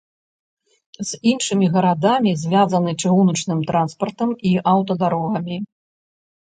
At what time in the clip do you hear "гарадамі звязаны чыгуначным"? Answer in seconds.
1.75-3.59